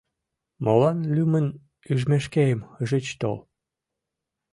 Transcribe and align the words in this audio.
—Молан 0.63 0.97
лӱмын 1.15 1.45
ӱжмешкем 1.91 2.59
ыжыч 2.81 3.05
тол? 3.19 3.37